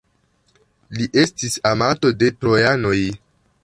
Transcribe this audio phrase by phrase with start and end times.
[0.95, 3.01] Li estis amato de trojanoj.